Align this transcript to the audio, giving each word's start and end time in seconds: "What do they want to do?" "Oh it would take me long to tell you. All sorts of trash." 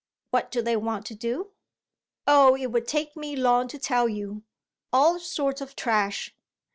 "What 0.31 0.49
do 0.49 0.63
they 0.63 0.75
want 0.75 1.05
to 1.05 1.13
do?" 1.15 1.51
"Oh 2.25 2.55
it 2.57 2.71
would 2.71 2.87
take 2.87 3.15
me 3.15 3.35
long 3.35 3.67
to 3.67 3.77
tell 3.77 4.09
you. 4.09 4.41
All 4.91 5.19
sorts 5.19 5.61
of 5.61 5.75
trash." 5.75 6.35